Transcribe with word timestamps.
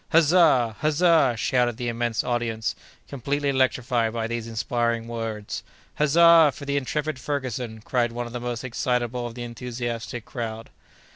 "Huzza! 0.11 0.75
huzza!" 0.79 1.35
shouted 1.37 1.77
the 1.77 1.87
immense 1.87 2.23
audience, 2.23 2.73
completely 3.07 3.49
electrified 3.49 4.13
by 4.13 4.25
these 4.25 4.47
inspiring 4.47 5.07
words. 5.07 5.61
"Huzza 5.99 6.51
for 6.55 6.65
the 6.65 6.75
intrepid 6.75 7.19
Ferguson!" 7.19 7.81
cried 7.81 8.11
one 8.11 8.25
of 8.25 8.33
the 8.33 8.39
most 8.39 8.63
excitable 8.63 9.27
of 9.27 9.35
the 9.35 9.43
enthusiastic 9.43 10.25
crowd. 10.25 10.71